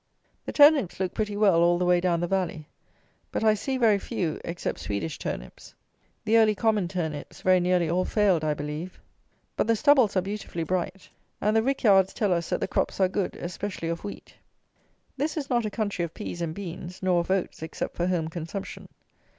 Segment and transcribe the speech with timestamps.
[0.45, 2.67] The turnips look pretty well all the way down the valley;
[3.31, 5.75] but, I see very few, except Swedish turnips.
[6.25, 8.99] The early common turnips very nearly all failed, I believe.
[9.55, 11.07] But the stubbles are beautifully bright;
[11.39, 14.33] and the rick yards tell us that the crops are good, especially of wheat.
[15.17, 18.27] This is not a country of pease and beans, nor of oats, except for home
[18.27, 18.87] consumption.